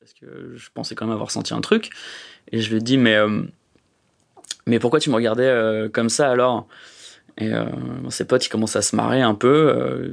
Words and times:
Parce 0.00 0.14
que 0.14 0.56
je 0.56 0.68
pensais 0.72 0.94
quand 0.94 1.04
même 1.04 1.12
avoir 1.12 1.30
senti 1.30 1.52
un 1.52 1.60
truc. 1.60 1.90
Et 2.52 2.60
je 2.60 2.70
lui 2.70 2.78
ai 2.78 2.80
dit, 2.80 2.96
mais, 2.96 3.16
euh, 3.16 3.42
mais 4.66 4.78
pourquoi 4.78 4.98
tu 4.98 5.10
me 5.10 5.14
regardais 5.14 5.44
euh, 5.44 5.88
comme 5.90 6.08
ça 6.08 6.30
alors? 6.30 6.66
Et 7.36 7.52
euh, 7.52 7.66
ses 8.08 8.24
potes, 8.24 8.46
ils 8.46 8.48
commencent 8.48 8.76
à 8.76 8.82
se 8.82 8.96
marrer 8.96 9.20
un 9.20 9.34
peu, 9.34 9.72
euh, 9.76 10.12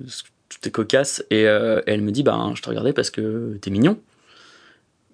tout 0.49 0.67
est 0.67 0.71
cocasse. 0.71 1.23
Et, 1.29 1.43
et, 1.43 1.81
elle 1.87 2.01
me 2.01 2.11
dit, 2.11 2.23
ben, 2.23 2.53
je 2.55 2.61
te 2.61 2.69
regardais 2.69 2.91
parce 2.91 3.09
que 3.09 3.57
t'es 3.61 3.71
mignon. 3.71 3.97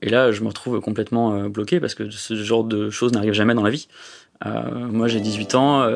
Et 0.02 0.10
là, 0.10 0.32
je 0.32 0.42
me 0.42 0.48
retrouve 0.48 0.82
complètement 0.82 1.48
bloqué 1.50 1.80
parce 1.80 1.96
que 1.96 2.10
ce 2.10 2.36
genre 2.36 2.64
de 2.64 2.90
choses 2.90 3.14
n'arrive 3.14 3.34
jamais 3.34 3.54
dans 3.54 3.64
la 3.64 3.70
vie. 3.70 3.88
moi, 4.44 5.08
j'ai 5.08 5.22
18 5.22 5.56
ans. 5.56 5.88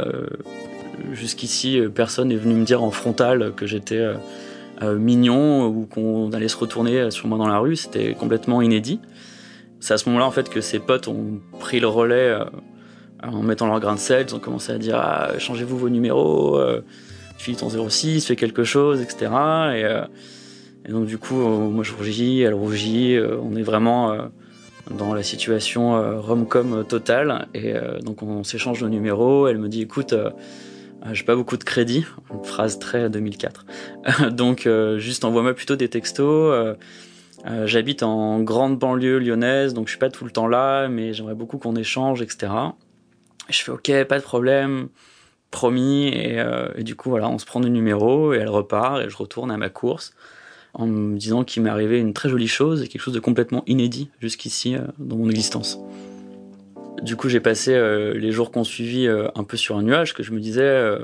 Jusqu'ici, 1.13 1.81
personne 1.93 2.29
n'est 2.29 2.37
venu 2.37 2.55
me 2.55 2.65
dire 2.65 2.83
en 2.83 2.91
frontal 2.91 3.53
que 3.55 3.65
j'étais 3.65 3.97
euh, 3.97 4.15
mignon 4.81 5.67
ou 5.67 5.85
qu'on 5.85 6.31
allait 6.31 6.47
se 6.47 6.57
retourner 6.57 7.09
sur 7.11 7.27
moi 7.27 7.37
dans 7.37 7.47
la 7.47 7.57
rue. 7.59 7.75
C'était 7.75 8.13
complètement 8.13 8.61
inédit. 8.61 8.99
C'est 9.79 9.93
à 9.93 9.97
ce 9.97 10.09
moment-là 10.09 10.25
en 10.25 10.31
fait 10.31 10.49
que 10.49 10.61
ses 10.61 10.79
potes 10.79 11.07
ont 11.07 11.39
pris 11.59 11.79
le 11.79 11.87
relais 11.87 12.29
euh, 12.29 12.45
en 13.23 13.41
mettant 13.43 13.67
leur 13.67 13.79
grain 13.79 13.95
de 13.95 13.99
sel. 13.99 14.25
Ils 14.27 14.35
ont 14.35 14.39
commencé 14.39 14.71
à 14.71 14.77
dire 14.77 14.95
ah, 14.97 15.37
changez-vous 15.37 15.77
vos 15.77 15.89
numéros, 15.89 16.57
euh, 16.57 16.83
file 17.37 17.55
ton 17.55 17.69
06, 17.69 18.25
fais 18.25 18.35
quelque 18.35 18.63
chose, 18.63 19.01
etc. 19.01 19.25
Et, 19.25 19.29
euh, 19.85 20.01
et 20.87 20.91
donc 20.91 21.05
du 21.05 21.17
coup, 21.17 21.39
euh, 21.39 21.69
moi 21.69 21.83
je 21.83 21.93
rougis, 21.93 22.41
elle 22.41 22.53
rougit. 22.53 23.15
Euh, 23.15 23.37
on 23.41 23.55
est 23.55 23.63
vraiment 23.63 24.17
dans 24.89 25.13
la 25.13 25.21
situation 25.21 26.21
rom-com 26.21 26.85
totale. 26.87 27.47
Et 27.53 27.73
donc 28.03 28.23
on 28.23 28.43
s'échange 28.43 28.81
nos 28.81 28.89
numéros. 28.89 29.47
Elle 29.47 29.57
me 29.57 29.67
dit 29.67 29.81
écoute 29.81 30.13
euh, 30.13 30.31
j'ai 31.13 31.23
pas 31.23 31.35
beaucoup 31.35 31.57
de 31.57 31.63
crédit, 31.63 32.05
une 32.33 32.43
phrase 32.43 32.79
très 32.79 33.09
2004. 33.09 33.65
Donc 34.31 34.65
euh, 34.65 34.99
juste 34.99 35.25
envoie-moi 35.25 35.53
plutôt 35.53 35.75
des 35.75 35.89
textos. 35.89 36.75
Euh, 37.45 37.65
j'habite 37.65 38.03
en 38.03 38.41
grande 38.41 38.77
banlieue 38.77 39.19
lyonnaise, 39.19 39.73
donc 39.73 39.87
je 39.87 39.91
suis 39.91 39.99
pas 39.99 40.09
tout 40.09 40.25
le 40.25 40.31
temps 40.31 40.47
là, 40.47 40.87
mais 40.87 41.13
j'aimerais 41.13 41.35
beaucoup 41.35 41.57
qu'on 41.57 41.75
échange, 41.75 42.21
etc. 42.21 42.51
Je 43.49 43.59
fais 43.59 43.71
ok, 43.71 44.03
pas 44.03 44.17
de 44.17 44.23
problème, 44.23 44.89
promis. 45.51 46.07
Et, 46.07 46.43
du 46.79 46.95
coup 46.95 47.09
voilà, 47.09 47.29
on 47.29 47.37
se 47.37 47.45
prend 47.45 47.59
des 47.59 47.69
numéros 47.69 48.33
et 48.33 48.37
elle 48.37 48.49
repart 48.49 49.01
et 49.01 49.09
je 49.09 49.17
retourne 49.17 49.51
à 49.51 49.57
ma 49.57 49.69
course 49.69 50.13
en 50.73 50.87
me 50.87 51.17
disant 51.17 51.43
qu'il 51.43 51.63
m'est 51.63 51.69
arrivé 51.69 51.99
une 51.99 52.13
très 52.13 52.29
jolie 52.29 52.47
chose 52.47 52.83
et 52.83 52.87
quelque 52.87 53.01
chose 53.01 53.13
de 53.13 53.19
complètement 53.19 53.63
inédit 53.65 54.09
jusqu'ici 54.19 54.75
dans 54.99 55.15
mon 55.15 55.29
existence. 55.29 55.79
Du 57.01 57.15
coup, 57.15 57.29
j'ai 57.29 57.39
passé 57.39 57.73
euh, 57.73 58.13
les 58.13 58.31
jours 58.31 58.51
qu'on 58.51 58.63
suivit 58.63 59.07
euh, 59.07 59.27
un 59.35 59.43
peu 59.43 59.57
sur 59.57 59.77
un 59.77 59.83
nuage, 59.83 60.13
que 60.13 60.23
je 60.23 60.31
me 60.31 60.39
disais, 60.39 60.61
euh, 60.61 60.97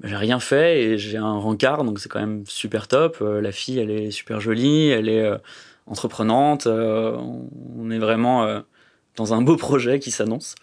bah, 0.00 0.08
j'ai 0.08 0.16
rien 0.16 0.40
fait 0.40 0.82
et 0.82 0.98
j'ai 0.98 1.18
un 1.18 1.36
rencard, 1.36 1.84
donc 1.84 1.98
c'est 1.98 2.08
quand 2.08 2.20
même 2.20 2.44
super 2.46 2.88
top. 2.88 3.18
la 3.20 3.52
fille, 3.52 3.78
elle 3.78 3.90
est 3.90 4.10
super 4.10 4.40
jolie, 4.40 4.88
elle 4.88 5.08
est 5.08 5.30
entreprenante, 5.86 6.66
on 6.66 7.90
est 7.90 7.98
vraiment 7.98 8.62
dans 9.16 9.34
un 9.34 9.42
beau 9.42 9.56
projet 9.56 9.98
qui 9.98 10.10
s'annonce. 10.10 10.54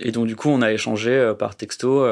Et 0.00 0.12
donc 0.12 0.26
du 0.26 0.36
coup, 0.36 0.48
on 0.48 0.62
a 0.62 0.72
échangé 0.72 1.32
par 1.38 1.56
texto 1.56 2.04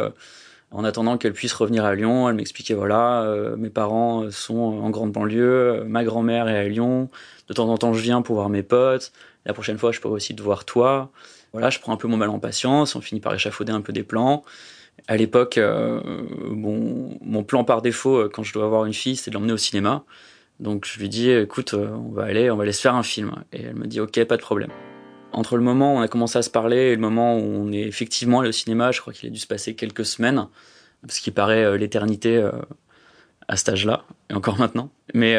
en 0.71 0.85
attendant 0.85 1.17
qu'elle 1.19 1.33
puisse 1.33 1.55
revenir 1.55 1.85
à 1.85 1.95
Lyon. 1.95 2.29
Elle 2.29 2.37
m'expliquait 2.37 2.75
voilà, 2.75 3.35
mes 3.57 3.71
parents 3.71 4.31
sont 4.31 4.57
en 4.57 4.91
grande 4.91 5.13
banlieue, 5.13 5.85
ma 5.87 6.05
grand-mère 6.05 6.49
est 6.49 6.59
à 6.59 6.65
Lyon. 6.65 7.09
De 7.49 7.55
temps 7.55 7.69
en 7.69 7.79
temps, 7.79 7.95
je 7.95 8.01
viens 8.01 8.23
pour 8.23 8.37
voir 8.37 8.49
mes 8.49 8.63
potes. 8.63 9.13
La 9.47 9.55
prochaine 9.55 9.79
fois, 9.79 9.93
je 9.93 10.01
pourrais 10.01 10.15
aussi 10.15 10.37
te 10.37 10.43
voir 10.43 10.65
toi 10.65 11.11
voilà, 11.53 11.71
je 11.71 11.79
prends 11.79 11.93
un 11.93 11.97
peu 11.97 12.09
mon 12.09 12.17
mal 12.17 12.29
en 12.29 12.39
patience, 12.39 12.95
on 12.95 13.01
finit 13.01 13.21
par 13.21 13.35
échafauder 13.35 13.73
un 13.73 13.81
peu 13.81 13.93
des 13.93 14.03
plans. 14.03 14.45
À 15.07 15.17
l'époque, 15.17 15.59
euh, 15.59 16.01
bon, 16.51 17.19
mon 17.23 17.43
plan 17.45 17.65
par 17.65 17.83
défaut, 17.83 18.17
euh, 18.17 18.31
quand 18.33 18.43
je 18.43 18.53
dois 18.53 18.65
avoir 18.65 18.85
une 18.85 18.93
fille, 18.93 19.17
c'est 19.17 19.31
de 19.31 19.35
l'emmener 19.35 19.53
au 19.53 19.59
cinéma. 19.59 20.05
Donc 20.61 20.87
je 20.87 20.99
lui 20.99 21.09
dis, 21.09 21.31
écoute, 21.31 21.75
euh, 21.75 21.89
on 21.91 22.13
va 22.13 22.25
aller, 22.25 22.51
on 22.51 22.57
va 22.57 22.65
aller 22.65 22.73
se 22.73 22.81
faire 22.81 22.95
un 22.95 23.03
film. 23.03 23.33
Et 23.53 23.63
elle 23.63 23.77
me 23.77 23.87
dit, 23.87 24.01
ok, 24.01 24.23
pas 24.25 24.37
de 24.37 24.43
problème. 24.43 24.71
Entre 25.33 25.57
le 25.57 25.63
moment 25.63 25.95
où 25.95 25.99
on 25.99 26.01
a 26.01 26.09
commencé 26.09 26.39
à 26.39 26.43
se 26.43 26.51
parler 26.51 26.77
et 26.77 26.95
le 26.95 27.01
moment 27.01 27.37
où 27.37 27.43
on 27.43 27.73
est 27.73 27.83
effectivement 27.83 28.41
allé 28.41 28.49
au 28.49 28.53
cinéma, 28.53 28.93
je 28.93 29.01
crois 29.01 29.13
qu'il 29.13 29.29
a 29.29 29.33
dû 29.33 29.39
se 29.39 29.47
passer 29.47 29.75
quelques 29.75 30.05
semaines, 30.05 30.49
parce 31.03 31.21
qu'il 31.21 31.33
paraît 31.33 31.79
l'éternité 31.79 32.43
à 33.47 33.57
cet 33.57 33.69
âge-là, 33.69 34.05
et 34.31 34.35
encore 34.35 34.59
maintenant. 34.59 34.91
Mais 35.15 35.39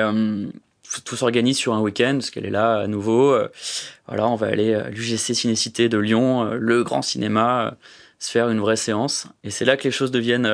tout 1.06 1.16
s'organise 1.16 1.58
sur 1.58 1.74
un 1.74 1.82
week-end 1.82 2.14
parce 2.14 2.32
qu'elle 2.32 2.46
est 2.46 2.52
là 2.52 2.80
à 2.80 2.88
nouveau. 2.88 3.32
Euh, 3.32 3.50
voilà, 4.08 4.28
on 4.28 4.36
va 4.36 4.48
aller 4.48 4.74
à 4.74 4.90
l'UGC 4.90 5.36
Cinécité 5.36 5.90
de 5.90 5.98
Lyon, 5.98 6.46
euh, 6.46 6.58
le 6.60 6.84
grand 6.84 7.02
cinéma, 7.02 7.68
euh, 7.68 7.72
se 8.18 8.32
faire 8.32 8.50
une 8.50 8.60
vraie 8.60 8.76
séance. 8.76 9.28
Et 9.44 9.50
c'est 9.50 9.66
là 9.66 9.78
que 9.78 9.84
les 9.84 9.92
choses 9.92 10.12
deviennent 10.12 10.52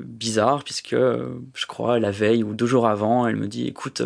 bizarres 0.00 0.62
puisque 0.62 0.94
je 0.94 1.66
crois 1.66 1.98
la 1.98 2.12
veille 2.12 2.44
ou 2.44 2.54
deux 2.54 2.66
jours 2.66 2.86
avant, 2.86 3.26
elle 3.26 3.34
me 3.34 3.48
dit 3.48 3.66
écoute, 3.66 4.02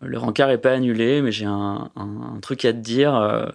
le 0.00 0.18
rencard 0.18 0.50
est 0.50 0.58
pas 0.58 0.72
annulé, 0.72 1.22
mais 1.22 1.32
j'ai 1.32 1.46
un, 1.46 1.90
truc 2.42 2.64
à 2.64 2.72
te 2.72 2.78
dire. 2.78 3.52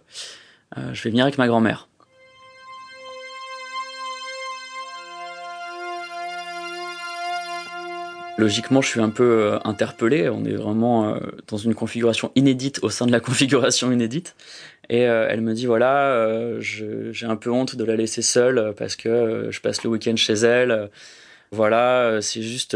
je 0.75 1.01
vais 1.03 1.09
venir 1.09 1.23
avec 1.23 1.37
ma 1.37 1.47
grand-mère. 1.47 1.87
Logiquement, 8.37 8.81
je 8.81 8.87
suis 8.87 8.99
un 8.99 9.09
peu 9.11 9.23
euh, 9.23 9.59
interpellé. 9.63 10.27
On 10.27 10.43
est 10.43 10.55
vraiment 10.55 11.07
euh, 11.07 11.19
dans 11.47 11.57
une 11.57 11.75
configuration 11.75 12.31
inédite 12.35 12.79
au 12.81 12.89
sein 12.89 13.05
de 13.05 13.11
la 13.11 13.19
configuration 13.21 13.91
inédite. 13.91 14.35
Et 14.89 15.07
euh, 15.07 15.27
elle 15.29 15.41
me 15.41 15.53
dit 15.53 15.65
voilà, 15.65 16.59
j'ai 16.59 17.25
un 17.25 17.35
peu 17.35 17.51
honte 17.51 17.75
de 17.75 17.83
la 17.83 17.95
laisser 17.95 18.21
seule 18.21 18.73
parce 18.75 18.95
que 18.95 19.47
je 19.49 19.61
passe 19.61 19.83
le 19.83 19.89
week-end 19.89 20.15
chez 20.15 20.33
elle. 20.33 20.89
Voilà, 21.53 22.19
c'est 22.21 22.41
juste 22.41 22.75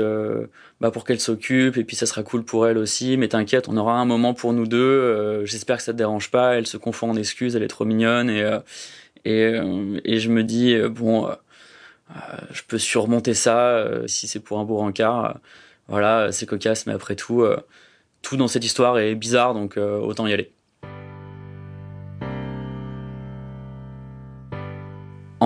bah, 0.79 0.91
pour 0.91 1.03
qu'elle 1.03 1.19
s'occupe 1.19 1.77
et 1.77 1.83
puis 1.83 1.95
ça 1.95 2.05
sera 2.05 2.23
cool 2.23 2.43
pour 2.43 2.67
elle 2.67 2.77
aussi. 2.77 3.17
Mais 3.17 3.27
t'inquiète, 3.27 3.67
on 3.69 3.77
aura 3.77 3.93
un 3.93 4.05
moment 4.05 4.33
pour 4.33 4.53
nous 4.53 4.67
deux. 4.67 5.43
J'espère 5.45 5.77
que 5.77 5.83
ça 5.83 5.93
te 5.93 5.97
dérange 5.97 6.31
pas. 6.31 6.55
Elle 6.55 6.67
se 6.67 6.77
confond 6.77 7.09
en 7.11 7.15
excuses, 7.15 7.55
elle 7.55 7.63
est 7.63 7.67
trop 7.67 7.85
mignonne 7.85 8.29
et 8.29 8.47
et, 9.25 9.59
et 10.05 10.19
je 10.19 10.29
me 10.29 10.43
dis 10.43 10.77
bon 10.89 11.27
euh, 12.11 12.38
je 12.51 12.61
peux 12.63 12.77
surmonter 12.77 13.33
ça 13.33 13.69
euh, 13.69 14.07
si 14.07 14.27
c'est 14.27 14.39
pour 14.39 14.59
un 14.59 14.65
beau 14.65 14.77
rencard. 14.77 15.25
Euh, 15.25 15.33
voilà, 15.88 16.31
c'est 16.31 16.45
cocasse, 16.45 16.85
mais 16.85 16.94
après 16.94 17.15
tout, 17.15 17.45
tout 18.21 18.35
dans 18.35 18.49
cette 18.49 18.65
histoire 18.65 18.99
est 18.99 19.15
bizarre, 19.15 19.53
donc 19.53 19.77
autant 19.77 20.27
y 20.27 20.33
aller. 20.33 20.51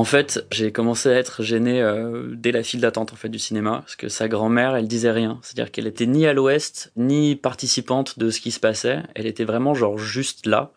En 0.02 0.04
fait, 0.04 0.48
j'ai 0.52 0.72
commencé 0.72 1.10
à 1.10 1.14
être 1.14 1.44
gêné 1.44 1.80
euh, 1.80 2.34
dès 2.34 2.52
la 2.52 2.64
file 2.64 2.82
d'attente 2.82 3.14
en 3.14 3.16
fait 3.16 3.30
du 3.30 3.38
cinéma, 3.38 3.82
parce 3.82 3.96
que 3.96 4.10
sa 4.10 4.28
grand-mère, 4.28 4.76
elle 4.76 4.88
disait 4.88 5.12
rien, 5.12 5.38
c'est-à-dire 5.44 5.72
qu'elle 5.72 5.86
était 5.86 6.08
ni 6.08 6.26
à 6.26 6.34
l'ouest 6.34 6.92
ni 6.96 7.36
participante 7.36 8.18
de 8.18 8.32
ce 8.32 8.42
qui 8.42 8.50
se 8.50 8.60
passait. 8.60 9.04
Elle 9.14 9.28
était 9.28 9.44
vraiment 9.44 9.76
genre 9.76 10.00
juste 10.00 10.48
là. 10.48 10.72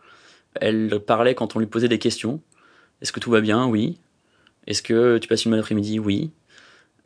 Elle 0.60 1.00
parlait 1.00 1.34
quand 1.34 1.56
on 1.56 1.58
lui 1.58 1.66
posait 1.66 1.88
des 1.88 1.98
questions. 1.98 2.42
Est-ce 3.00 3.12
que 3.12 3.20
tout 3.20 3.30
va 3.30 3.40
bien? 3.40 3.66
Oui. 3.66 3.98
Est-ce 4.66 4.82
que 4.82 5.16
tu 5.16 5.26
passes 5.26 5.46
une 5.46 5.52
bonne 5.52 5.60
après-midi? 5.60 5.98
Oui. 5.98 6.30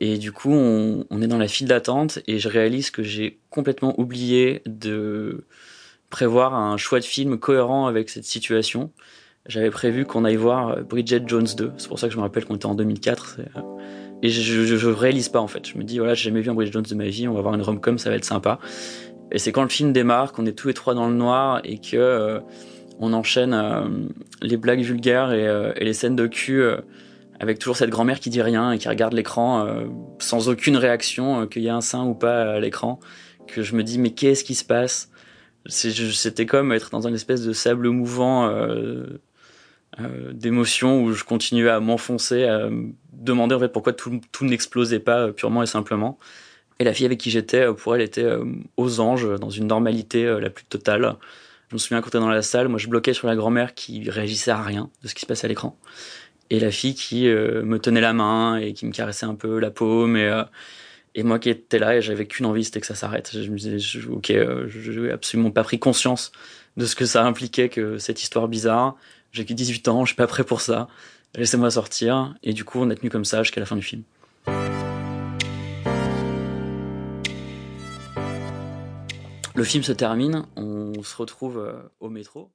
Et 0.01 0.17
du 0.17 0.33
coup, 0.33 0.51
on, 0.51 1.05
on 1.09 1.21
est 1.21 1.27
dans 1.27 1.37
la 1.37 1.47
file 1.47 1.69
d'attente 1.69 2.19
et 2.27 2.37
je 2.37 2.49
réalise 2.49 2.91
que 2.91 3.01
j'ai 3.01 3.39
complètement 3.49 3.97
oublié 3.97 4.61
de 4.65 5.45
prévoir 6.09 6.53
un 6.53 6.75
choix 6.75 6.99
de 6.99 7.05
film 7.05 7.39
cohérent 7.39 7.87
avec 7.87 8.09
cette 8.09 8.25
situation. 8.25 8.91
J'avais 9.49 9.69
prévu 9.69 10.05
qu'on 10.05 10.23
aille 10.23 10.37
voir 10.37 10.81
Bridget 10.83 11.23
Jones 11.27 11.47
2. 11.57 11.73
C'est 11.77 11.89
pour 11.89 11.99
ça 11.99 12.07
que 12.07 12.13
je 12.13 12.17
me 12.17 12.21
rappelle 12.21 12.45
qu'on 12.45 12.55
était 12.55 12.67
en 12.67 12.75
2004. 12.75 13.39
Euh, 13.39 13.61
et 14.21 14.29
je, 14.29 14.41
je, 14.41 14.77
je, 14.77 14.87
réalise 14.87 15.27
pas 15.27 15.41
en 15.41 15.47
fait. 15.47 15.67
Je 15.67 15.77
me 15.77 15.83
dis 15.83 15.97
voilà, 15.97 16.13
j'ai 16.13 16.29
jamais 16.29 16.39
vu 16.39 16.49
un 16.49 16.53
Bridget 16.53 16.71
Jones 16.71 16.85
de 16.89 16.95
ma 16.95 17.07
vie. 17.07 17.27
On 17.27 17.33
va 17.33 17.41
voir 17.41 17.55
une 17.55 17.61
rom-com, 17.61 17.97
ça 17.97 18.09
va 18.09 18.15
être 18.15 18.25
sympa. 18.25 18.59
Et 19.31 19.39
c'est 19.39 19.51
quand 19.51 19.63
le 19.63 19.69
film 19.69 19.91
démarre, 19.91 20.31
qu'on 20.31 20.45
est 20.45 20.53
tous 20.53 20.69
les 20.69 20.73
trois 20.73 20.93
dans 20.93 21.09
le 21.09 21.15
noir 21.15 21.61
et 21.63 21.77
que 21.79 21.97
euh, 21.97 22.39
on 22.99 23.13
enchaîne 23.13 23.53
euh, 23.53 23.87
les 24.41 24.57
blagues 24.57 24.81
vulgaires 24.81 25.31
et, 25.31 25.47
euh, 25.47 25.73
et, 25.75 25.85
les 25.85 25.93
scènes 25.93 26.15
de 26.15 26.27
cul 26.27 26.61
euh, 26.61 26.77
avec 27.39 27.59
toujours 27.59 27.77
cette 27.77 27.89
grand-mère 27.89 28.19
qui 28.19 28.29
dit 28.29 28.41
rien 28.41 28.71
et 28.71 28.77
qui 28.77 28.89
regarde 28.89 29.13
l'écran 29.13 29.65
euh, 29.65 29.85
sans 30.19 30.49
aucune 30.49 30.75
réaction, 30.77 31.41
euh, 31.41 31.45
qu'il 31.45 31.63
y 31.63 31.69
a 31.69 31.75
un 31.75 31.81
sein 31.81 32.03
ou 32.05 32.13
pas 32.13 32.53
à 32.53 32.59
l'écran, 32.59 32.99
que 33.47 33.61
je 33.61 33.75
me 33.75 33.83
dis 33.83 33.97
mais 33.97 34.11
qu'est-ce 34.11 34.43
qui 34.43 34.55
se 34.55 34.65
passe? 34.65 35.09
C'était 35.65 36.45
comme 36.45 36.71
être 36.71 36.89
dans 36.89 37.07
une 37.07 37.15
espèce 37.15 37.43
de 37.43 37.53
sable 37.53 37.89
mouvant 37.89 38.49
euh, 39.99 40.33
d'émotions 40.33 41.01
où 41.01 41.13
je 41.13 41.23
continuais 41.23 41.69
à 41.69 41.79
m'enfoncer, 41.79 42.43
à 42.43 42.69
me 42.69 42.93
demander 43.13 43.55
en 43.55 43.59
fait 43.59 43.69
pourquoi 43.69 43.93
tout, 43.93 44.21
tout 44.31 44.45
n'explosait 44.45 44.99
pas 44.99 45.27
euh, 45.27 45.31
purement 45.31 45.63
et 45.63 45.67
simplement. 45.67 46.17
Et 46.79 46.83
la 46.83 46.93
fille 46.93 47.05
avec 47.05 47.19
qui 47.19 47.31
j'étais, 47.31 47.61
euh, 47.61 47.73
pour 47.73 47.95
elle, 47.95 48.01
était 48.01 48.27
aux 48.77 48.99
anges, 48.99 49.27
dans 49.39 49.49
une 49.49 49.67
normalité 49.67 50.25
la 50.39 50.49
plus 50.49 50.65
totale. 50.65 51.15
Je 51.69 51.75
me 51.75 51.79
souviens 51.79 52.01
quand 52.01 52.09
était 52.09 52.19
dans 52.19 52.29
la 52.29 52.41
salle, 52.41 52.67
moi 52.67 52.79
je 52.79 52.87
bloquais 52.87 53.13
sur 53.13 53.27
la 53.27 53.35
grand-mère 53.35 53.73
qui 53.75 54.09
réagissait 54.09 54.51
à 54.51 54.61
rien 54.61 54.89
de 55.03 55.07
ce 55.07 55.13
qui 55.13 55.21
se 55.21 55.25
passait 55.27 55.45
à 55.45 55.49
l'écran 55.49 55.77
et 56.49 56.59
la 56.59 56.71
fille 56.71 56.95
qui 56.95 57.27
euh, 57.27 57.63
me 57.63 57.79
tenait 57.79 58.01
la 58.01 58.13
main 58.13 58.57
et 58.57 58.73
qui 58.73 58.85
me 58.85 58.91
caressait 58.91 59.25
un 59.25 59.35
peu 59.35 59.59
la 59.59 59.71
paume 59.71 60.17
et 60.17 60.27
euh, 60.27 60.43
et 61.15 61.23
moi 61.23 61.39
qui 61.39 61.49
étais 61.49 61.79
là 61.79 61.97
et 61.97 62.01
j'avais 62.01 62.27
qu'une 62.27 62.45
envie 62.45 62.63
c'était 62.63 62.79
que 62.79 62.85
ça 62.85 62.95
s'arrête 62.95 63.31
je 63.33 63.49
me 63.49 63.57
disais 63.57 63.79
je, 63.79 64.07
ok 64.09 64.29
euh, 64.31 64.67
je 64.67 64.99
n'ai 64.99 65.11
absolument 65.11 65.51
pas 65.51 65.63
pris 65.63 65.79
conscience 65.79 66.31
de 66.77 66.85
ce 66.85 66.95
que 66.95 67.05
ça 67.05 67.25
impliquait 67.25 67.69
que 67.69 67.97
cette 67.97 68.21
histoire 68.21 68.47
bizarre 68.47 68.95
j'ai 69.31 69.45
que 69.45 69.53
18 69.53 69.87
ans 69.87 70.05
je 70.05 70.09
suis 70.09 70.15
pas 70.15 70.27
prêt 70.27 70.43
pour 70.43 70.61
ça. 70.61 70.87
Laissez-moi 71.35 71.71
sortir. 71.71 72.35
Et 72.43 72.53
du 72.53 72.63
coup 72.65 72.79
on 72.79 72.89
a 72.89 72.95
tenu 72.95 73.09
comme 73.09 73.25
ça 73.25 73.43
jusqu'à 73.43 73.59
la 73.59 73.65
fin 73.65 73.75
du 73.75 73.83
film. 73.83 74.03
Le 79.55 79.63
film 79.63 79.83
se 79.83 79.91
termine. 79.91 80.45
On 80.55 81.03
se 81.03 81.15
retrouve 81.17 81.61
au 81.99 82.09
métro 82.09 82.51